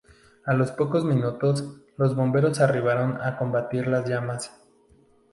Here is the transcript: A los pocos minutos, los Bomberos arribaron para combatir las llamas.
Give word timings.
A 0.47 0.53
los 0.55 0.71
pocos 0.71 1.05
minutos, 1.05 1.63
los 1.95 2.15
Bomberos 2.15 2.59
arribaron 2.59 3.19
para 3.19 3.37
combatir 3.37 3.85
las 3.85 4.09
llamas. 4.09 4.51